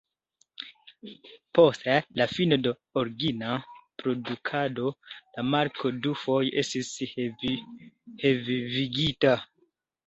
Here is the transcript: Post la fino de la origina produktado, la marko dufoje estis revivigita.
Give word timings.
Post 1.57 1.85
la 2.21 2.27
fino 2.31 2.57
de 2.63 2.71
la 2.73 3.01
origina 3.03 3.51
produktado, 4.03 4.95
la 5.37 5.47
marko 5.53 5.95
dufoje 6.09 6.59
estis 6.67 6.93
revivigita. 8.27 9.41